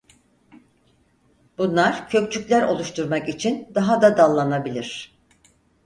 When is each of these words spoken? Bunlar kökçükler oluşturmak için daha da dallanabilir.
Bunlar 1.57 2.09
kökçükler 2.09 2.61
oluşturmak 2.67 3.29
için 3.29 3.67
daha 3.75 4.01
da 4.01 4.17
dallanabilir. 4.17 5.17